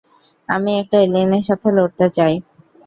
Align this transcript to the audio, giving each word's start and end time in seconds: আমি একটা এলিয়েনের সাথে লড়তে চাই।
আমি 0.49 0.71
একটা 0.81 0.97
এলিয়েনের 1.01 1.43
সাথে 1.49 1.67
লড়তে 1.77 2.05
চাই। 2.17 2.33